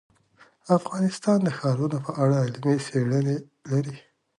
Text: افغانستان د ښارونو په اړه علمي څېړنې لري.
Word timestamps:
افغانستان 0.77 1.37
د 1.43 1.49
ښارونو 1.57 1.97
په 2.05 2.11
اړه 2.23 2.35
علمي 2.45 2.77
څېړنې 2.87 3.35
لري. 3.71 3.97